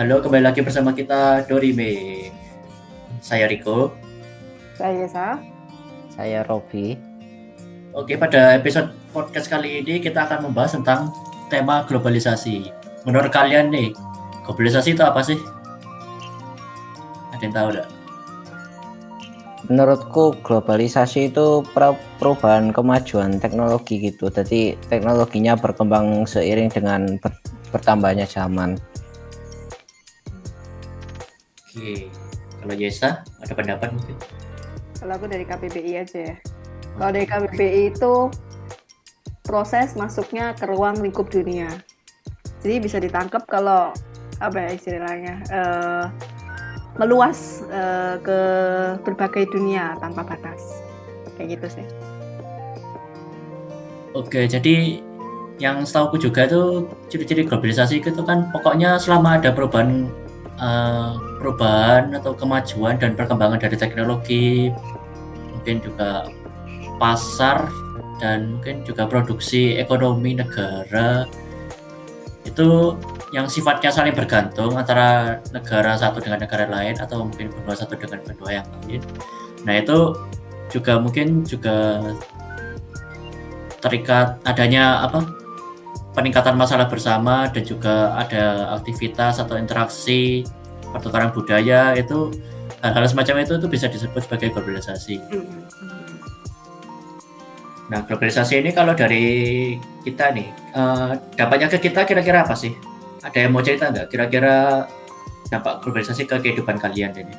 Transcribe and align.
Halo, 0.00 0.16
kembali 0.24 0.48
lagi 0.48 0.64
bersama 0.64 0.96
kita 0.96 1.44
Dorime. 1.44 2.32
Saya 3.20 3.44
Riko. 3.44 3.92
Saya 4.72 5.04
Sa. 5.04 5.36
Saya 6.08 6.40
Robi. 6.40 6.96
Oke, 7.92 8.16
pada 8.16 8.56
episode 8.56 8.96
podcast 9.12 9.52
kali 9.52 9.84
ini 9.84 10.00
kita 10.00 10.24
akan 10.24 10.48
membahas 10.48 10.80
tentang 10.80 11.12
tema 11.52 11.84
globalisasi. 11.84 12.72
Menurut 13.04 13.28
kalian 13.28 13.68
nih, 13.68 13.92
globalisasi 14.48 14.96
itu 14.96 15.04
apa 15.04 15.20
sih? 15.20 15.36
Ada 17.36 17.44
yang 17.44 17.52
tahu 17.52 17.68
nggak? 17.68 17.88
Menurutku 19.68 20.24
globalisasi 20.40 21.28
itu 21.28 21.60
perubahan 22.16 22.72
kemajuan 22.72 23.36
teknologi 23.36 24.00
gitu. 24.00 24.32
Jadi 24.32 24.80
teknologinya 24.88 25.60
berkembang 25.60 26.24
seiring 26.24 26.72
dengan 26.72 27.20
ber 27.20 27.36
bertambahnya 27.68 28.24
zaman. 28.24 28.80
Oke, 31.70 32.10
kalau 32.58 32.74
Yesa 32.74 33.22
ada 33.22 33.54
pendapat 33.54 33.94
mungkin? 33.94 34.18
Kalau 34.98 35.14
aku 35.14 35.30
dari 35.30 35.46
KPPI 35.46 36.02
aja 36.02 36.34
ya. 36.34 36.36
Kalau 36.98 37.10
dari 37.14 37.26
KPPI 37.30 37.94
itu 37.94 38.14
proses 39.46 39.94
masuknya 39.94 40.50
ke 40.58 40.66
ruang 40.66 40.98
lingkup 40.98 41.30
dunia. 41.30 41.70
Jadi 42.66 42.74
bisa 42.82 42.98
ditangkap 42.98 43.46
kalau 43.46 43.94
apa 44.42 44.66
ya 44.66 44.70
istilahnya 44.74 45.46
uh, 45.54 46.10
meluas 46.98 47.62
uh, 47.70 48.18
ke 48.18 48.38
berbagai 49.06 49.46
dunia 49.54 49.94
tanpa 50.02 50.26
batas. 50.26 50.82
Kayak 51.38 51.54
gitu 51.54 51.78
sih. 51.78 51.86
Oke, 54.18 54.50
jadi 54.50 54.98
yang 55.62 55.86
setahu 55.86 56.18
juga 56.18 56.50
tuh 56.50 56.90
ciri-ciri 57.06 57.46
globalisasi 57.46 58.02
itu 58.02 58.10
kan 58.26 58.50
pokoknya 58.50 58.98
selama 58.98 59.38
ada 59.38 59.54
perubahan 59.54 60.10
uh, 60.60 61.16
perubahan 61.40 62.12
atau 62.14 62.36
kemajuan 62.36 63.00
dan 63.00 63.16
perkembangan 63.16 63.58
dari 63.58 63.76
teknologi 63.80 64.70
mungkin 65.56 65.80
juga 65.82 66.28
pasar 67.00 67.68
dan 68.20 68.60
mungkin 68.60 68.84
juga 68.84 69.08
produksi 69.08 69.80
ekonomi 69.80 70.36
negara 70.36 71.24
itu 72.44 72.96
yang 73.32 73.46
sifatnya 73.48 73.88
saling 73.94 74.12
bergantung 74.12 74.76
antara 74.76 75.40
negara 75.54 75.96
satu 75.96 76.20
dengan 76.20 76.44
negara 76.44 76.68
lain 76.68 76.98
atau 77.00 77.24
mungkin 77.24 77.48
benua 77.48 77.74
satu 77.78 77.94
dengan 77.94 78.20
benua 78.26 78.60
yang 78.60 78.66
lain. 78.84 79.00
Nah 79.64 79.74
itu 79.78 80.18
juga 80.68 80.98
mungkin 80.98 81.46
juga 81.46 82.00
terikat 83.80 84.36
adanya 84.44 85.06
apa 85.06 85.39
peningkatan 86.14 86.58
masalah 86.58 86.90
bersama 86.90 87.46
dan 87.50 87.62
juga 87.62 88.14
ada 88.18 88.74
aktivitas 88.78 89.38
atau 89.38 89.54
interaksi 89.54 90.42
pertukaran 90.90 91.30
budaya 91.30 91.94
itu 91.94 92.34
hal-hal 92.82 93.06
semacam 93.06 93.46
itu 93.46 93.52
itu 93.60 93.68
bisa 93.70 93.86
disebut 93.86 94.20
sebagai 94.26 94.50
globalisasi. 94.50 95.22
Nah 97.90 98.06
globalisasi 98.06 98.62
ini 98.62 98.70
kalau 98.70 98.94
dari 98.94 99.74
kita 100.02 100.30
nih 100.34 100.48
uh, 100.74 101.14
dampaknya 101.34 101.70
ke 101.70 101.78
kita 101.78 102.06
kira-kira 102.06 102.42
apa 102.42 102.54
sih? 102.58 102.74
Ada 103.20 103.46
yang 103.46 103.52
mau 103.54 103.62
cerita 103.62 103.90
nggak? 103.90 104.06
Kira-kira 104.10 104.86
dampak 105.50 105.82
globalisasi 105.82 106.26
ke 106.26 106.38
kehidupan 106.42 106.78
kalian 106.78 107.14
ini? 107.14 107.34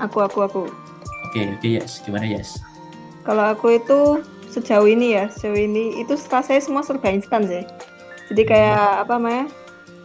Aku 0.00 0.24
aku 0.24 0.38
aku. 0.44 0.62
Oke 1.28 1.36
okay, 1.36 1.44
oke 1.52 1.60
okay, 1.60 1.70
yes 1.80 2.00
gimana 2.00 2.24
yes? 2.24 2.60
Kalau 3.24 3.52
aku 3.52 3.76
itu 3.76 4.24
sejauh 4.50 4.90
ini 4.90 5.16
ya 5.16 5.30
sejauh 5.30 5.56
ini. 5.56 6.02
Itu 6.02 6.18
rasanya 6.28 6.60
semua 6.60 6.82
serba 6.82 7.08
instan 7.08 7.46
sih. 7.46 7.64
Jadi 8.30 8.42
kayak 8.46 8.78
hmm. 8.78 9.02
apa 9.06 9.12
namanya 9.16 9.44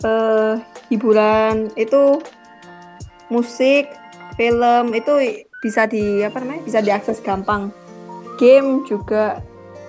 uh, 0.06 0.54
hiburan 0.90 1.74
itu 1.76 2.22
musik 3.34 3.90
film 4.38 4.94
itu 4.94 5.44
bisa 5.62 5.90
di 5.90 6.22
apa 6.22 6.42
namanya 6.42 6.62
bisa 6.64 6.80
diakses 6.80 7.20
gampang. 7.20 7.74
Game 8.38 8.86
juga. 8.86 9.42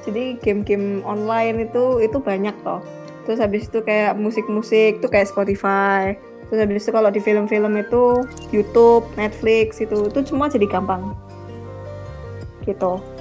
Jadi 0.06 0.38
game-game 0.38 1.02
online 1.02 1.66
itu 1.66 1.98
itu 1.98 2.22
banyak 2.22 2.54
toh. 2.62 2.78
Terus 3.26 3.42
habis 3.42 3.66
itu 3.66 3.82
kayak 3.82 4.14
musik-musik 4.14 5.02
itu 5.02 5.08
kayak 5.10 5.26
Spotify. 5.26 6.14
Terus 6.46 6.62
habis 6.62 6.86
itu 6.86 6.94
kalau 6.94 7.10
di 7.10 7.18
film-film 7.18 7.74
itu 7.74 8.22
YouTube 8.54 9.02
Netflix 9.18 9.82
itu 9.82 10.06
itu 10.06 10.18
semua 10.22 10.46
jadi 10.46 10.70
gampang. 10.70 11.10
Gitu 12.62 13.15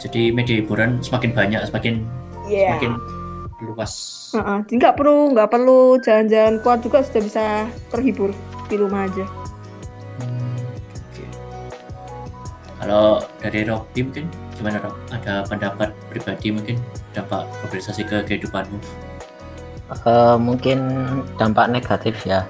jadi 0.00 0.32
media 0.32 0.64
hiburan 0.64 1.04
semakin 1.04 1.30
banyak 1.36 1.60
semakin 1.68 2.08
yeah. 2.48 2.74
semakin 2.74 2.92
luas 3.60 3.92
uh 4.32 4.40
-uh. 4.40 4.58
jadi 4.64 4.74
nggak 4.80 4.96
perlu 4.96 5.18
nggak 5.36 5.50
perlu 5.52 6.00
jalan-jalan 6.00 6.54
keluar 6.64 6.78
juga 6.80 6.98
sudah 7.04 7.22
bisa 7.22 7.44
terhibur 7.92 8.30
di 8.72 8.74
rumah 8.80 9.04
aja 9.04 9.24
hmm, 10.24 10.56
okay. 11.12 11.28
kalau 12.80 13.20
dari 13.44 13.60
Robi 13.68 14.00
mungkin 14.08 14.26
gimana 14.56 14.76
Rob 14.80 14.96
ada 15.12 15.44
pendapat 15.44 15.92
pribadi 16.08 16.48
mungkin 16.52 16.76
dampak 17.12 17.44
globalisasi 17.60 18.02
ke 18.08 18.24
kehidupanmu 18.24 18.80
uh, 20.08 20.36
mungkin 20.40 20.80
dampak 21.36 21.68
negatif 21.68 22.16
ya 22.24 22.48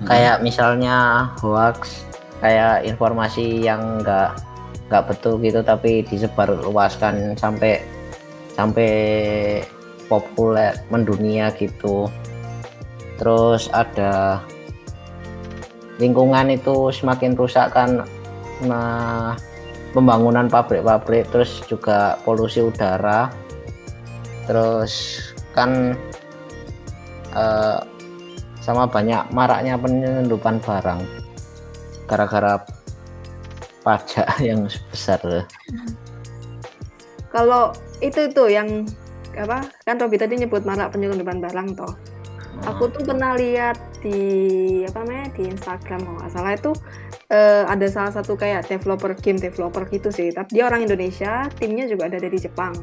hmm. 0.00 0.08
kayak 0.08 0.36
misalnya 0.44 1.28
hoax 1.40 2.04
kayak 2.42 2.84
informasi 2.84 3.62
yang 3.62 4.02
enggak 4.02 4.34
nggak 4.92 5.08
betul 5.08 5.40
gitu 5.40 5.64
tapi 5.64 6.04
disebar 6.04 6.52
luaskan 6.52 7.32
sampai 7.40 7.80
sampai 8.52 8.92
populer 10.12 10.76
mendunia 10.92 11.48
gitu. 11.56 12.12
Terus 13.16 13.72
ada 13.72 14.44
lingkungan 15.96 16.52
itu 16.52 16.92
semakin 16.92 17.32
rusak 17.32 17.72
kan 17.72 18.04
nah 18.68 19.32
pembangunan 19.96 20.46
pabrik-pabrik 20.52 21.32
terus 21.32 21.64
juga 21.64 22.20
polusi 22.28 22.60
udara. 22.60 23.32
Terus 24.44 24.92
kan 25.56 25.96
uh, 27.32 27.80
sama 28.60 28.84
banyak 28.84 29.32
maraknya 29.32 29.80
penyelundupan 29.80 30.60
barang. 30.60 31.00
Gara-gara 32.04 32.60
pajak 33.82 34.26
yang 34.48 34.66
besar. 34.90 35.20
Kalau 37.32 37.74
itu 38.02 38.28
tuh 38.30 38.48
yang 38.48 38.86
apa 39.32 39.64
kan 39.88 39.96
Robi 39.96 40.20
tadi 40.20 40.36
nyebut 40.36 40.62
marak 40.68 40.92
penyelundupan 40.92 41.40
barang 41.40 41.68
toh. 41.76 41.94
Aku 42.68 42.92
tuh 42.92 43.02
pernah 43.02 43.34
lihat 43.34 43.80
di 44.04 44.20
apa 44.86 45.02
namanya 45.02 45.34
di 45.34 45.50
Instagram 45.50 46.04
kalau 46.04 46.16
nggak 46.20 46.32
salah 46.36 46.52
itu 46.52 46.72
uh, 47.32 47.64
ada 47.66 47.86
salah 47.88 48.12
satu 48.12 48.36
kayak 48.36 48.68
developer 48.68 49.16
game 49.18 49.40
developer 49.40 49.82
gitu 49.88 50.12
sih. 50.12 50.30
Tapi 50.30 50.60
dia 50.60 50.68
orang 50.68 50.84
Indonesia 50.84 51.48
timnya 51.56 51.88
juga 51.88 52.12
ada 52.12 52.20
dari 52.20 52.36
Jepang. 52.36 52.76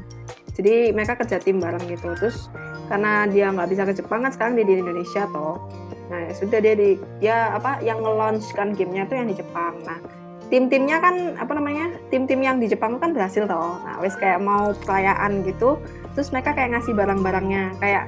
Jadi 0.58 0.92
mereka 0.92 1.16
kerja 1.16 1.40
tim 1.40 1.62
bareng 1.62 1.86
gitu. 1.88 2.12
Terus 2.18 2.50
karena 2.90 3.30
dia 3.30 3.54
nggak 3.54 3.70
bisa 3.70 3.86
ke 3.86 3.94
Jepang 3.94 4.26
kan 4.26 4.34
sekarang 4.34 4.58
dia 4.58 4.66
di 4.66 4.82
Indonesia 4.82 5.30
toh. 5.30 5.70
Nah 6.10 6.20
ya 6.26 6.32
sudah 6.34 6.60
dia 6.60 6.74
di 6.74 6.90
ya 7.22 7.54
apa 7.54 7.80
yang 7.86 8.02
nge-launch 8.02 8.50
kan 8.58 8.74
gamenya 8.74 9.06
tuh 9.06 9.16
yang 9.22 9.30
di 9.30 9.38
Jepang. 9.38 9.78
Nah 9.86 10.19
tim-timnya 10.50 10.98
kan 10.98 11.16
apa 11.38 11.54
namanya 11.54 11.94
tim-tim 12.10 12.42
yang 12.42 12.58
di 12.58 12.66
Jepang 12.66 12.98
kan 12.98 13.14
berhasil 13.14 13.46
toh. 13.46 13.78
Nah 13.86 14.02
wes 14.02 14.18
kayak 14.18 14.42
mau 14.42 14.74
perayaan 14.86 15.46
gitu 15.46 15.78
terus 16.18 16.34
mereka 16.34 16.58
kayak 16.58 16.78
ngasih 16.78 16.94
barang-barangnya. 16.98 17.78
Kayak 17.78 18.06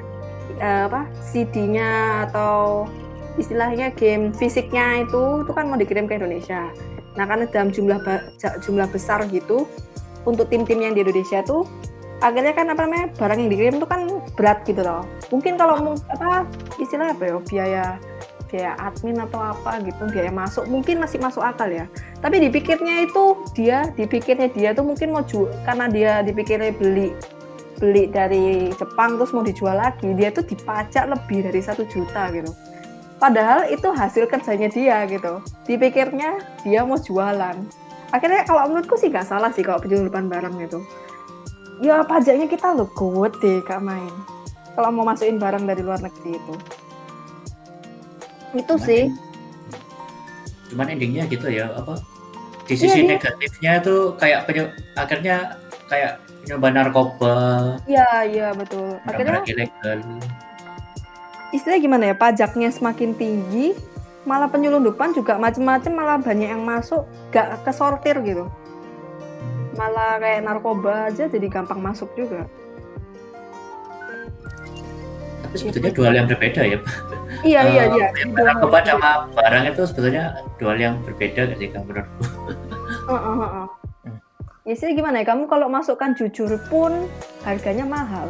uh, 0.59 0.89
apa 0.89 1.05
CD-nya 1.21 2.25
atau 2.29 2.85
istilahnya 3.39 3.93
game 3.95 4.35
fisiknya 4.35 5.05
itu 5.05 5.45
itu 5.45 5.51
kan 5.53 5.69
mau 5.69 5.77
dikirim 5.77 6.09
ke 6.09 6.17
Indonesia. 6.17 6.67
Nah 7.15 7.25
karena 7.29 7.45
dalam 7.47 7.69
jumlah 7.69 8.01
jumlah 8.65 8.87
besar 8.89 9.23
gitu 9.29 9.69
untuk 10.25 10.49
tim-tim 10.49 10.81
yang 10.81 10.93
di 10.97 11.05
Indonesia 11.05 11.45
tuh 11.45 11.65
akhirnya 12.21 12.53
kan 12.53 12.69
apa 12.69 12.85
namanya 12.85 13.05
barang 13.17 13.37
yang 13.41 13.49
dikirim 13.49 13.73
itu 13.81 13.87
kan 13.89 14.01
berat 14.37 14.61
gitu 14.69 14.85
loh 14.85 15.01
mungkin 15.33 15.57
kalau 15.57 15.97
apa 16.13 16.45
istilah 16.77 17.17
apa 17.17 17.23
ya 17.25 17.35
biaya 17.41 17.85
biaya 18.51 18.75
admin 18.75 19.15
atau 19.23 19.39
apa 19.39 19.79
gitu 19.81 20.03
biaya 20.11 20.29
masuk 20.29 20.67
mungkin 20.67 20.99
masih 20.99 21.17
masuk 21.23 21.39
akal 21.39 21.71
ya. 21.71 21.87
Tapi 22.19 22.43
dipikirnya 22.43 23.07
itu 23.07 23.39
dia 23.55 23.87
dipikirnya 23.95 24.51
dia 24.51 24.75
tuh 24.75 24.83
mungkin 24.83 25.15
mau 25.15 25.23
jual 25.23 25.47
karena 25.63 25.87
dia 25.87 26.11
dipikirnya 26.21 26.75
beli 26.75 27.15
beli 27.79 28.11
dari 28.11 28.69
Jepang 28.75 29.17
terus 29.17 29.31
mau 29.33 29.41
dijual 29.41 29.79
lagi 29.79 30.11
dia 30.13 30.29
tuh 30.29 30.45
dipajak 30.45 31.07
lebih 31.07 31.47
dari 31.47 31.61
satu 31.63 31.87
juta 31.87 32.29
gitu. 32.35 32.51
Padahal 33.17 33.71
itu 33.71 33.87
hasil 33.89 34.27
kerjanya 34.27 34.67
dia 34.67 35.07
gitu. 35.07 35.39
Dipikirnya 35.65 36.61
dia 36.67 36.83
mau 36.83 36.99
jualan. 36.99 37.55
Akhirnya 38.11 38.43
kalau 38.43 38.67
menurutku 38.67 38.99
sih 38.99 39.07
nggak 39.07 39.25
salah 39.25 39.49
sih 39.55 39.63
kalau 39.63 39.79
penjualan 39.79 40.11
barang 40.11 40.55
gitu. 40.67 40.83
Ya 41.81 42.03
pajaknya 42.05 42.45
kita 42.45 42.75
lo 42.75 42.85
kuat 42.93 43.39
deh 43.39 43.63
kak 43.63 43.79
main. 43.81 44.11
Kalau 44.75 44.89
mau 44.93 45.07
masukin 45.07 45.39
barang 45.39 45.63
dari 45.65 45.81
luar 45.81 46.03
negeri 46.03 46.37
itu 46.37 46.55
itu 48.51 48.73
cuman 48.75 48.87
sih. 48.87 49.03
cuman 50.71 50.87
endingnya 50.87 51.23
gitu 51.27 51.51
ya 51.51 51.67
apa? 51.75 51.99
Di 52.63 52.79
sisi 52.79 53.03
iya, 53.03 53.17
negatifnya 53.17 53.71
itu 53.83 54.15
kayak 54.15 54.47
penyu, 54.47 54.63
akhirnya 54.95 55.59
kayak 55.91 56.23
penyelundupan 56.47 56.73
narkoba. 56.73 57.35
Iya 57.83 58.09
iya 58.23 58.47
betul. 58.55 58.95
Akhirnya 59.03 59.43
ilegal. 59.43 59.99
Istilahnya 61.51 61.81
gimana 61.83 62.03
ya? 62.07 62.15
Pajaknya 62.15 62.69
semakin 62.71 63.11
tinggi 63.19 63.75
malah 64.23 64.47
penyelundupan 64.47 65.11
juga 65.11 65.35
macem-macem 65.35 65.91
malah 65.91 66.21
banyak 66.21 66.53
yang 66.53 66.63
masuk 66.63 67.03
gak 67.35 67.59
kesortir 67.67 68.15
gitu. 68.23 68.47
Malah 69.75 70.23
kayak 70.23 70.47
narkoba 70.47 71.11
aja 71.11 71.27
jadi 71.27 71.47
gampang 71.51 71.83
masuk 71.83 72.07
juga 72.15 72.47
Tapi 75.51 75.59
sebetulnya 75.59 75.91
dua 75.91 76.05
hal 76.07 76.15
yang 76.15 76.27
berbeda 76.31 76.61
ya. 76.63 76.77
iya 77.43 77.61
iya 77.67 77.83
Eh, 77.83 77.87
iya 77.91 78.07
Narkoba 78.31 78.79
yang 78.79 78.95
sama 78.95 79.11
barang 79.35 79.63
itu 79.67 79.81
sebetulnya 79.83 80.23
dua 80.55 80.69
hal 80.71 80.79
yang 80.79 80.95
berbeda 81.03 81.39
gak 81.51 81.57
sih 81.59 81.67
Kang 81.67 81.83
menurutku? 81.83 82.23
Heeh, 83.11 83.35
heeh. 83.35 83.67
Ya 84.61 84.75
sih 84.77 84.93
gimana 84.93 85.19
ya, 85.19 85.25
kamu 85.27 85.49
kalau 85.49 85.67
masukkan 85.67 86.13
jujur 86.13 86.55
pun 86.69 87.09
harganya 87.43 87.83
mahal. 87.83 88.29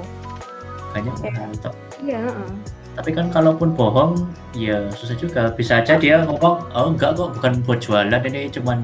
Banyak 0.92 1.14
Iya. 1.20 1.30
mahal 1.30 1.52
toh. 1.62 1.74
Iya, 2.02 2.18
heeh. 2.26 2.50
Tapi 2.92 3.10
kan 3.12 3.30
kalaupun 3.30 3.70
bohong, 3.72 4.26
ya 4.52 4.90
susah 4.92 5.14
juga. 5.14 5.54
Bisa 5.54 5.80
aja 5.80 5.96
dia 5.96 6.26
ngomong, 6.26 6.72
oh 6.74 6.88
enggak 6.90 7.14
kok, 7.14 7.38
bukan 7.38 7.54
buat 7.62 7.80
jualan, 7.80 8.22
ini 8.26 8.50
cuman 8.50 8.82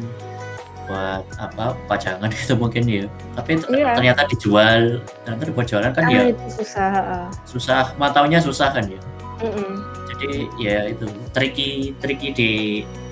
buat 0.88 1.24
apa 1.36 1.76
pajangan 1.92 2.32
gitu 2.32 2.56
mungkin 2.56 2.84
ya. 2.88 3.06
Tapi 3.36 3.60
Iya. 3.70 3.94
ternyata 4.00 4.22
dijual, 4.32 5.04
ternyata 5.28 5.52
buat 5.52 5.68
jualan 5.68 5.92
kan 5.92 6.04
ya 6.08 6.32
itu 6.32 6.46
susah, 6.64 6.92
susah, 7.44 7.84
mataunya 8.00 8.40
susah 8.40 8.72
kan 8.72 8.88
ya. 8.88 9.00
Mm-mm. 9.44 9.84
Jadi 10.16 10.50
ya 10.58 10.90
itu 10.90 11.06
tricky, 11.36 11.94
tricky 12.02 12.34
di 12.34 12.52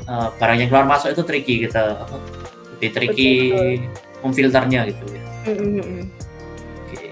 uh, 0.09 0.33
barang 0.39 0.57
yang 0.57 0.69
keluar 0.71 0.87
masuk 0.89 1.13
itu 1.13 1.21
tricky 1.21 1.55
kita 1.67 2.01
apa? 2.01 2.17
Lebih 2.79 2.89
tricky 2.95 3.31
memfilternya 4.23 4.89
gitu 4.89 5.03
ya. 5.13 5.21
Mm-mm, 5.45 5.69
mm-mm. 5.77 6.03
Oke. 6.89 7.07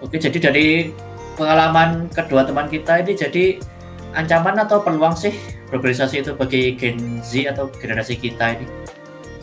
Oke, 0.00 0.16
jadi 0.16 0.38
dari 0.38 0.68
pengalaman 1.36 2.08
kedua 2.08 2.48
teman 2.48 2.70
kita 2.70 3.04
ini 3.04 3.12
jadi 3.12 3.44
ancaman 4.16 4.56
atau 4.64 4.80
peluang 4.80 5.12
sih 5.12 5.36
globalisasi 5.70 6.22
itu 6.22 6.32
bagi 6.38 6.74
Gen 6.78 7.20
Z 7.22 7.54
atau 7.54 7.70
generasi 7.70 8.14
kita 8.18 8.58
ini? 8.58 8.66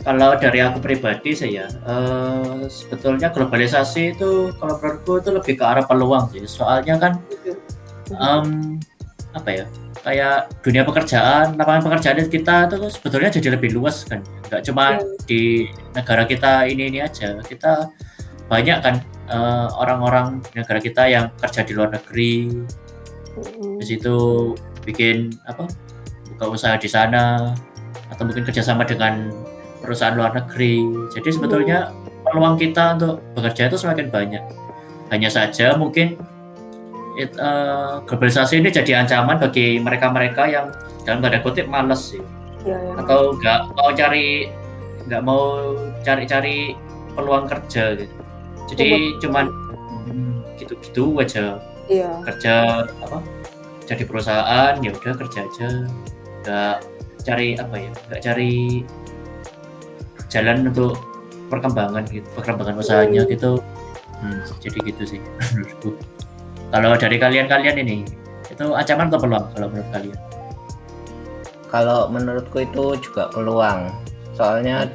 Kalau 0.04 0.36
dari 0.36 0.60
aku 0.60 0.84
pribadi 0.84 1.32
saya 1.32 1.64
eh, 1.64 2.68
sebetulnya 2.68 3.32
globalisasi 3.32 4.12
itu 4.12 4.52
kalau 4.60 4.76
menurutku 4.76 5.24
itu 5.24 5.30
lebih 5.32 5.54
ke 5.56 5.64
arah 5.64 5.84
peluang 5.88 6.28
sih. 6.28 6.44
Soalnya 6.44 7.00
kan 7.00 7.12
em, 8.12 8.76
apa 9.32 9.48
ya? 9.48 9.64
Kayak 10.04 10.52
dunia 10.60 10.84
pekerjaan, 10.84 11.56
lapangan 11.56 11.88
pekerjaan 11.88 12.28
kita 12.28 12.68
itu 12.68 12.76
sebetulnya 12.92 13.32
jadi 13.32 13.56
lebih 13.56 13.72
luas 13.72 14.04
kan. 14.04 14.20
Nggak 14.52 14.62
cuma 14.68 15.00
di 15.24 15.72
negara 15.96 16.28
kita 16.28 16.68
ini 16.68 16.92
ini 16.92 17.00
aja. 17.00 17.40
Kita 17.40 17.88
banyak 18.52 18.78
kan 18.84 19.00
eh, 19.32 19.68
orang-orang 19.72 20.44
di 20.44 20.60
negara 20.60 20.84
kita 20.84 21.08
yang 21.08 21.32
kerja 21.40 21.64
di 21.64 21.72
luar 21.72 21.96
negeri, 21.96 22.52
Mm-mm. 23.40 23.80
di 23.80 23.84
situ 23.88 24.52
bikin 24.84 25.32
apa 25.48 25.64
buka 26.34 26.46
usaha 26.50 26.74
di 26.76 26.90
sana 26.90 27.54
atau 28.10 28.22
mungkin 28.26 28.42
kerjasama 28.44 28.82
dengan 28.84 29.30
perusahaan 29.80 30.14
luar 30.14 30.34
negeri. 30.34 30.82
Jadi 31.12 31.28
sebetulnya 31.30 31.92
peluang 32.24 32.56
kita 32.56 32.96
untuk 32.96 33.20
bekerja 33.36 33.68
itu 33.68 33.76
semakin 33.76 34.08
banyak. 34.08 34.42
Hanya 35.12 35.28
saja 35.28 35.76
mungkin 35.76 36.16
it- 37.14 37.36
eh, 37.36 37.94
globalisasi 38.08 38.58
ini 38.58 38.68
jadi 38.68 39.04
ancaman 39.04 39.38
bagi 39.38 39.78
mereka-mereka 39.78 40.42
yang 40.50 40.66
dalam 41.06 41.20
tanda 41.22 41.38
kutip 41.38 41.68
males 41.68 42.16
sih 42.16 42.22
Iya, 42.64 42.80
iya. 42.80 42.92
atau 42.96 43.36
nggak 43.36 43.60
mau 43.76 43.90
cari 43.92 44.48
nggak 45.04 45.22
mau 45.22 45.42
cari-cari 46.00 46.72
peluang 47.12 47.44
kerja 47.44 47.92
gitu. 47.94 48.14
Jadi 48.72 48.88
cuman 49.20 49.46
hmm, 50.08 50.56
gitu-gitu 50.58 51.12
aja 51.20 51.60
Iya. 51.86 52.08
kerja 52.24 52.54
apa 53.04 53.20
jadi 53.84 54.08
perusahaan 54.08 54.72
ya 54.80 54.90
udah 54.96 55.14
kerja 55.14 55.44
aja 55.44 55.68
nggak 56.44 56.76
cari 57.24 57.56
apa 57.56 57.74
ya 57.80 57.90
nggak 58.12 58.20
cari 58.20 58.84
jalan 60.28 60.68
untuk 60.68 61.00
perkembangan 61.48 62.04
gitu 62.12 62.26
perkembangan 62.36 62.78
usahanya 62.78 63.24
Hmm. 63.24 63.32
gitu 63.32 63.52
Hmm, 64.14 64.40
jadi 64.62 64.78
gitu 64.88 65.02
sih 65.16 65.20
menurutku 65.52 65.90
kalau 66.68 66.96
dari 66.96 67.16
kalian-kalian 67.16 67.76
ini 67.82 67.96
itu 68.48 68.64
ancaman 68.72 69.08
atau 69.10 69.20
peluang 69.20 69.46
kalau 69.52 69.66
menurut 69.68 69.90
kalian 69.90 70.18
Kalau 71.68 72.06
menurutku 72.06 72.62
itu 72.62 72.94
juga 73.02 73.26
peluang. 73.34 73.90
Soalnya 74.38 74.86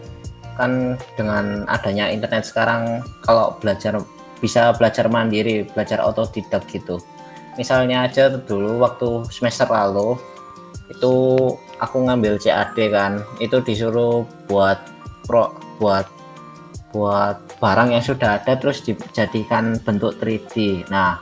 kan 0.55 0.95
dengan 1.19 1.67
adanya 1.67 2.07
internet 2.07 2.47
sekarang 2.47 3.03
kalau 3.27 3.59
belajar 3.59 3.99
bisa 4.39 4.71
belajar 4.79 5.11
mandiri, 5.11 5.67
belajar 5.75 5.99
otodidak 5.99 6.63
gitu. 6.71 7.03
Misalnya 7.59 8.07
aja 8.07 8.31
dulu 8.31 8.79
waktu 8.79 9.27
semester 9.27 9.67
lalu 9.67 10.15
itu 10.89 11.15
aku 11.77 11.97
ngambil 12.09 12.41
CAD 12.41 12.77
kan, 12.89 13.21
itu 13.37 13.61
disuruh 13.61 14.25
buat 14.49 14.81
pro 15.29 15.53
buat 15.77 16.09
buat 16.89 17.37
barang 17.61 17.93
yang 17.93 18.01
sudah 18.01 18.41
ada 18.41 18.57
terus 18.57 18.81
dijadikan 18.81 19.77
bentuk 19.85 20.17
3D. 20.17 20.85
Nah, 20.89 21.21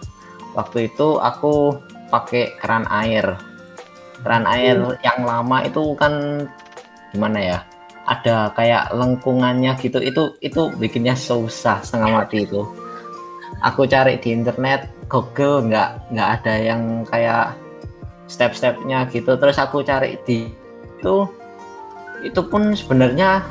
waktu 0.56 0.88
itu 0.88 1.20
aku 1.20 1.76
pakai 2.08 2.56
keran 2.64 2.88
air. 2.88 3.36
Keran 4.24 4.48
air 4.48 4.98
yang 5.04 5.28
lama 5.28 5.62
itu 5.68 5.94
kan 6.00 6.48
gimana 7.12 7.40
ya? 7.40 7.60
Ada 8.08 8.56
kayak 8.56 8.96
lengkungannya 8.96 9.76
gitu. 9.84 10.00
Itu 10.00 10.40
itu 10.40 10.72
bikinnya 10.80 11.14
susah 11.20 11.84
setengah 11.84 12.24
mati 12.24 12.48
itu. 12.48 12.64
Aku 13.60 13.84
cari 13.84 14.16
di 14.24 14.32
internet 14.32 14.88
Google 15.12 15.68
nggak 15.68 16.16
nggak 16.16 16.30
ada 16.40 16.54
yang 16.56 16.82
kayak 17.12 17.67
step-stepnya 18.28 19.08
gitu. 19.12 19.36
Terus 19.36 19.58
aku 19.58 19.84
cari 19.84 20.20
di 20.24 20.48
itu 21.00 21.16
itu 22.26 22.42
pun 22.48 22.76
sebenarnya 22.76 23.44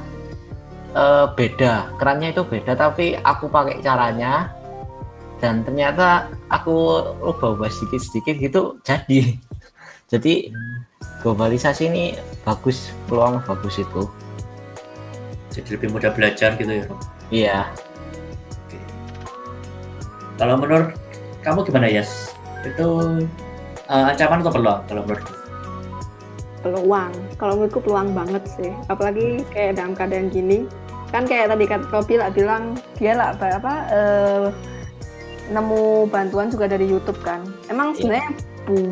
eh, 0.95 1.27
beda. 1.33 1.97
Kerannya 1.99 2.33
itu 2.37 2.43
beda 2.47 2.77
tapi 2.77 3.17
aku 3.21 3.49
pakai 3.51 3.83
caranya. 3.83 4.53
Dan 5.37 5.61
ternyata 5.69 6.33
aku 6.49 7.05
ubah-ubah 7.21 7.69
sedikit-sedikit 7.69 8.35
gitu 8.41 8.63
jadi. 8.85 9.37
Jadi 10.13 10.55
globalisasi 11.21 11.91
ini 11.91 12.15
bagus 12.47 12.95
peluang 13.11 13.43
bagus 13.43 13.83
itu. 13.83 14.07
Jadi 15.51 15.69
lebih 15.77 15.89
mudah 15.97 16.15
belajar 16.15 16.53
gitu 16.61 16.69
ya 16.69 16.87
iya. 17.33 17.59
Oke. 18.67 18.79
kalau 20.37 20.55
menurut 20.61 20.95
kamu 21.43 21.65
gimana 21.67 21.87
Yas? 21.91 22.35
Itu 22.67 23.23
eh, 23.91 24.11
ancaman 24.11 24.43
atau 24.43 24.53
peluang 24.55 24.81
kalau 24.87 25.03
menurut 25.07 25.27
peluang. 26.67 27.13
Kalau 27.39 27.53
menurutku 27.55 27.81
peluang 27.83 28.11
banget 28.11 28.43
sih. 28.59 28.73
Apalagi 28.91 29.47
kayak 29.55 29.79
dalam 29.79 29.95
keadaan 29.95 30.29
gini. 30.33 30.67
Kan 31.15 31.23
kayak 31.31 31.55
tadi 31.55 31.65
kan 31.71 31.87
Robi 31.95 32.19
lah 32.19 32.35
bilang 32.35 32.75
dia 32.99 33.15
lah 33.15 33.31
apa, 33.39 33.47
apa 33.63 33.73
eh, 33.95 34.47
nemu 35.55 36.11
bantuan 36.11 36.51
juga 36.51 36.67
dari 36.67 36.91
YouTube 36.91 37.23
kan. 37.23 37.47
Emang 37.71 37.95
Iya. 37.95 37.99
sebenarnya 38.03 38.31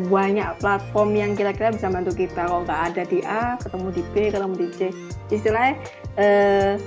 banyak 0.07 0.49
platform 0.63 1.09
yang 1.19 1.31
kira-kira 1.35 1.75
bisa 1.75 1.91
bantu 1.91 2.15
kita. 2.15 2.47
Kalau 2.47 2.63
nggak 2.63 2.81
ada 2.95 3.03
di 3.03 3.19
A 3.27 3.59
ketemu 3.59 3.87
di 3.91 4.01
B 4.15 4.15
ketemu 4.31 4.55
di 4.55 4.67
C. 4.71 4.79
Istilahnya 5.27 5.75
eh, 6.15 6.79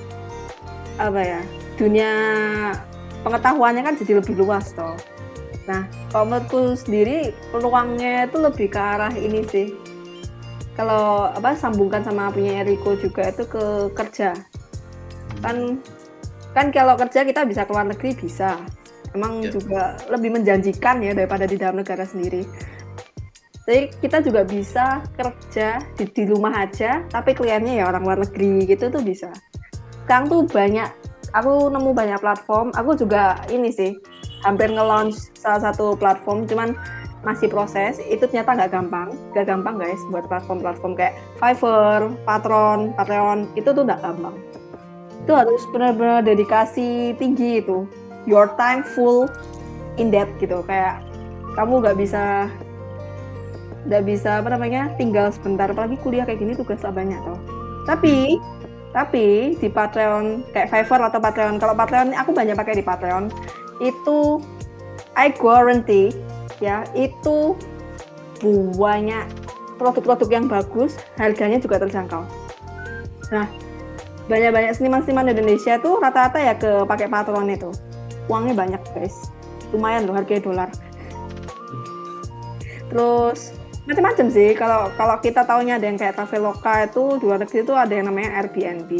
apa 0.99 1.21
ya 1.21 1.41
dunia 1.79 2.11
pengetahuannya 3.23 3.83
kan 3.87 3.95
jadi 3.95 4.19
lebih 4.19 4.35
luas 4.41 4.75
toh 4.75 4.99
nah 5.68 5.84
kalau 6.08 6.25
menurutku 6.32 6.72
sendiri 6.80 7.37
peluangnya 7.52 8.25
itu 8.25 8.40
lebih 8.40 8.72
ke 8.72 8.80
arah 8.80 9.12
ini 9.12 9.44
sih. 9.44 9.76
Kalau 10.72 11.28
apa 11.28 11.52
sambungkan 11.58 12.00
sama 12.06 12.32
punya 12.32 12.64
Eriko 12.64 12.96
juga 12.96 13.28
itu 13.28 13.44
ke 13.44 13.92
kerja. 13.92 14.32
Kan 15.44 15.82
kan 16.56 16.72
kalau 16.72 16.96
kerja 16.96 17.26
kita 17.28 17.44
bisa 17.44 17.68
keluar 17.68 17.84
negeri 17.84 18.16
bisa. 18.16 18.56
Emang 19.12 19.44
Ya. 19.44 19.52
juga 19.52 19.96
lebih 20.08 20.40
menjanjikan 20.40 21.04
ya 21.04 21.12
daripada 21.12 21.44
di 21.44 21.60
dalam 21.60 21.84
negara 21.84 22.08
sendiri. 22.08 22.48
Jadi 23.68 23.92
kita 24.00 24.25
juga 24.25 24.48
bisa 24.48 25.04
kerja 25.12 25.76
di, 26.00 26.08
di 26.08 26.25
rumah 26.25 26.64
aja 26.64 27.04
tapi 27.12 27.37
kliennya 27.37 27.84
ya 27.84 27.92
orang 27.92 28.08
luar 28.08 28.18
negeri 28.25 28.64
gitu 28.64 28.88
tuh 28.88 29.04
bisa. 29.04 29.28
Sekarang 30.06 30.25
tuh 30.32 30.48
banyak 30.48 30.88
aku 31.37 31.68
nemu 31.68 31.90
banyak 31.92 32.20
platform. 32.22 32.72
Aku 32.72 32.96
juga 32.96 33.37
ini 33.52 33.68
sih 33.68 33.92
hampir 34.42 34.71
nge-launch 34.71 35.35
salah 35.35 35.71
satu 35.71 35.95
platform 35.99 36.47
cuman 36.47 36.75
masih 37.26 37.50
proses. 37.50 37.99
Itu 38.07 38.30
ternyata 38.30 38.54
nggak 38.54 38.71
gampang. 38.71 39.09
Nggak 39.35 39.47
gampang 39.50 39.75
guys 39.78 40.00
buat 40.11 40.25
platform-platform 40.30 40.92
kayak 40.95 41.14
Fiverr, 41.38 42.14
Patron, 42.23 42.95
Patreon. 42.95 43.50
Itu 43.59 43.75
tuh 43.75 43.83
nggak 43.83 44.00
gampang. 44.02 44.35
Itu 45.26 45.33
harus 45.35 45.62
benar-benar 45.75 46.23
dedikasi 46.23 47.18
tinggi 47.18 47.61
itu. 47.61 47.85
Your 48.25 48.54
time 48.61 48.85
full 48.85 49.26
in 49.99 50.14
that 50.14 50.30
gitu. 50.38 50.62
Kayak 50.64 51.02
kamu 51.59 51.83
nggak 51.83 51.99
bisa 51.99 52.47
nggak 53.88 54.04
bisa 54.04 54.45
apa 54.45 54.54
namanya 54.54 54.95
tinggal 54.95 55.35
sebentar. 55.35 55.66
Apalagi 55.68 55.99
kuliah 56.00 56.23
kayak 56.23 56.38
gini 56.38 56.52
tugas 56.54 56.80
banyak 56.80 57.18
tuh 57.25 57.59
tapi 57.88 58.37
tapi 58.92 59.57
di 59.57 59.68
Patreon 59.73 60.45
kayak 60.52 60.68
Fiverr 60.68 61.09
atau 61.09 61.16
Patreon. 61.16 61.57
Kalau 61.57 61.73
Patreon 61.73 62.12
aku 62.12 62.37
banyak 62.37 62.52
pakai 62.52 62.76
di 62.76 62.85
Patreon 62.85 63.33
itu 63.78 64.42
I 65.18 65.35
guarantee 65.35 66.14
ya 66.62 66.87
itu 66.94 67.58
banyak 68.78 69.26
produk-produk 69.78 70.28
yang 70.30 70.47
bagus, 70.50 70.99
harganya 71.18 71.62
juga 71.62 71.78
terjangkau. 71.82 72.23
Nah, 73.30 73.47
banyak-banyak 74.26 74.75
seniman-seniman 74.75 75.30
Indonesia 75.30 75.78
tuh 75.78 76.02
rata-rata 76.02 76.38
ya 76.42 76.54
ke 76.58 76.82
pakai 76.87 77.06
patron 77.06 77.47
itu. 77.50 77.70
Uangnya 78.26 78.54
banyak 78.58 78.82
guys, 78.92 79.30
lumayan 79.70 80.04
loh 80.04 80.18
harganya 80.18 80.42
dolar. 80.42 80.70
Terus 82.90 83.54
macam-macam 83.88 84.26
sih. 84.28 84.52
Kalau 84.52 84.92
kalau 84.99 85.16
kita 85.23 85.47
taunya 85.47 85.80
ada 85.80 85.87
yang 85.88 85.97
kayak 85.97 86.18
Traveloka 86.18 86.75
itu 86.85 87.04
di 87.18 87.25
luar 87.25 87.40
negeri 87.40 87.58
itu 87.64 87.75
ada 87.75 87.92
yang 87.94 88.06
namanya 88.11 88.30
Airbnb. 88.42 88.90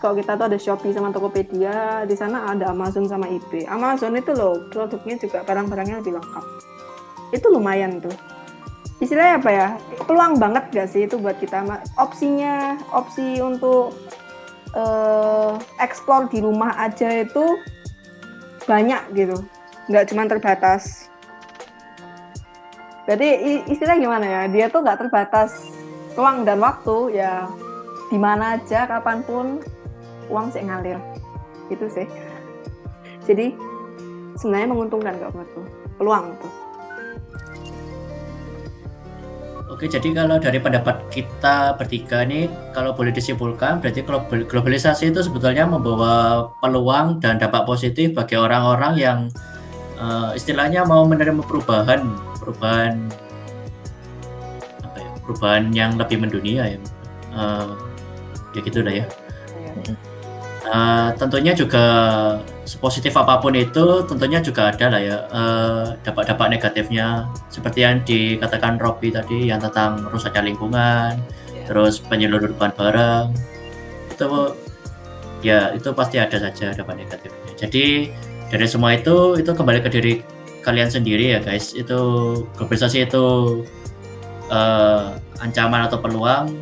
Kalau 0.00 0.16
kita 0.16 0.32
tuh 0.32 0.48
ada 0.48 0.56
Shopee 0.56 0.96
sama 0.96 1.12
Tokopedia, 1.12 2.08
di 2.08 2.16
sana 2.16 2.48
ada 2.48 2.72
Amazon 2.72 3.04
sama 3.04 3.28
eBay. 3.28 3.68
Amazon 3.68 4.16
itu 4.16 4.32
loh 4.32 4.64
produknya 4.72 5.20
juga 5.20 5.44
barang-barangnya 5.44 6.00
lebih 6.00 6.16
lengkap. 6.16 6.44
Itu 7.36 7.52
lumayan 7.52 8.00
tuh. 8.00 8.16
Istilahnya 8.96 9.36
apa 9.36 9.50
ya? 9.52 9.68
Peluang 10.08 10.40
banget 10.40 10.64
gak 10.72 10.88
sih 10.88 11.04
itu 11.04 11.20
buat 11.20 11.36
kita? 11.36 11.68
Opsinya 12.00 12.80
opsi 12.96 13.44
untuk 13.44 13.92
uh, 14.72 15.60
explore 15.80 16.32
di 16.32 16.40
rumah 16.40 16.72
aja 16.80 17.20
itu 17.20 17.60
banyak 18.64 19.02
gitu. 19.12 19.36
Nggak 19.92 20.04
cuma 20.12 20.24
terbatas. 20.24 21.12
Jadi 23.04 23.28
istilah 23.66 24.00
gimana 24.00 24.24
ya? 24.24 24.42
Dia 24.46 24.66
tuh 24.72 24.80
nggak 24.80 25.06
terbatas 25.06 25.60
ruang 26.14 26.46
dan 26.46 26.60
waktu 26.62 27.20
ya 27.20 27.48
di 28.10 28.18
mana 28.18 28.58
aja 28.58 28.86
kapan 28.86 29.22
pun 29.22 29.46
uang 30.30 30.54
sih 30.54 30.62
ngalir. 30.62 31.02
Itu 31.68 31.90
sih. 31.90 32.06
Jadi 33.26 33.52
sebenarnya 34.38 34.68
menguntungkan 34.72 35.18
kalau 35.18 35.32
menurutku. 35.34 35.62
Peluang 36.00 36.32
tuh 36.40 36.70
Oke, 39.80 39.86
jadi 39.86 40.12
kalau 40.12 40.36
dari 40.36 40.58
pendapat 40.60 41.08
kita 41.14 41.78
bertiga 41.78 42.20
nih, 42.26 42.50
kalau 42.74 42.90
boleh 42.90 43.14
disimpulkan, 43.14 43.80
berarti 43.80 44.04
globalisasi 44.44 45.08
itu 45.08 45.22
sebetulnya 45.22 45.64
membawa 45.64 46.44
peluang 46.58 47.22
dan 47.22 47.38
dampak 47.38 47.64
positif 47.64 48.12
bagi 48.12 48.34
orang-orang 48.34 48.92
yang 48.98 49.18
uh, 49.96 50.34
istilahnya 50.34 50.84
mau 50.84 51.06
menerima 51.06 51.40
perubahan, 51.46 52.02
perubahan 52.42 53.08
apa 54.84 54.98
ya, 55.00 55.10
perubahan 55.22 55.64
yang 55.70 55.94
lebih 55.96 56.18
mendunia 56.18 56.76
ya, 56.76 56.78
uh, 57.32 57.72
ya 58.52 58.60
gitu 58.66 58.82
lah 58.82 59.00
ya. 59.00 59.06
Uh, 60.70 61.10
tentunya 61.18 61.50
juga 61.50 61.82
sepositif 62.62 63.10
apa 63.18 63.42
pun 63.42 63.50
itu 63.58 64.06
tentunya 64.06 64.38
juga 64.38 64.70
ada 64.70 64.86
lah 64.86 65.02
ya 65.02 65.18
uh, 65.34 65.98
dampak-dampak 66.06 66.46
negatifnya. 66.46 67.26
Seperti 67.50 67.82
yang 67.82 68.06
dikatakan 68.06 68.78
Robby 68.78 69.10
tadi 69.10 69.50
yang 69.50 69.58
tentang 69.58 69.98
rusaknya 70.06 70.46
lingkungan 70.46 71.18
yeah. 71.50 71.66
terus 71.66 71.98
penyeludupan 71.98 72.70
barang. 72.78 73.34
Itu 74.14 74.54
ya 75.42 75.74
itu 75.74 75.90
pasti 75.90 76.22
ada 76.22 76.38
saja 76.38 76.70
dampak 76.70 77.02
negatifnya. 77.02 77.50
Jadi 77.58 78.14
dari 78.46 78.66
semua 78.70 78.94
itu 78.94 79.42
itu 79.42 79.50
kembali 79.50 79.82
ke 79.82 79.90
diri 79.90 80.22
kalian 80.62 80.86
sendiri 80.86 81.34
ya 81.34 81.42
guys. 81.42 81.74
Itu 81.74 81.98
globalisasi 82.54 83.10
itu 83.10 83.26
uh, 84.54 85.18
ancaman 85.42 85.90
atau 85.90 85.98
peluang 85.98 86.54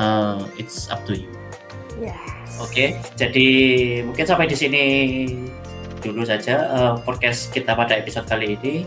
uh, 0.00 0.40
it's 0.56 0.88
up 0.88 1.04
to 1.04 1.12
you. 1.12 1.28
Yeah. 2.00 2.31
Oke, 2.60 2.96
jadi 3.16 3.48
mungkin 4.04 4.24
sampai 4.28 4.48
di 4.48 4.56
sini 4.56 4.84
dulu 6.02 6.26
saja 6.26 6.66
uh, 6.74 6.94
podcast 7.06 7.54
kita 7.54 7.72
pada 7.72 7.96
episode 7.96 8.26
kali 8.26 8.58
ini. 8.58 8.84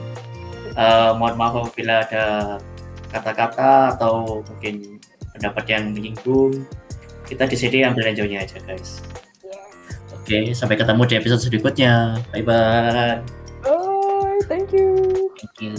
Uh, 0.75 1.15
mohon 1.15 1.39
maaf 1.39 1.55
apabila 1.55 2.03
ada 2.03 2.57
kata-kata 3.07 3.95
atau 3.95 4.43
mungkin 4.43 5.00
pendapat 5.34 5.63
yang 5.72 5.95
menyinggung. 5.95 6.67
Kita 7.25 7.48
di 7.50 7.57
sini 7.57 7.81
ambil 7.81 8.12
enjoynya 8.12 8.43
aja, 8.43 8.60
guys. 8.67 9.01
Oke, 10.13 10.53
sampai 10.53 10.75
ketemu 10.77 11.01
di 11.05 11.13
episode 11.17 11.41
berikutnya. 11.50 12.22
Bye 12.34 12.43
bye. 12.43 13.22
Bye, 13.63 14.41
thank 14.51 14.74
you. 14.75 15.31
Thank 15.38 15.57
you. 15.62 15.74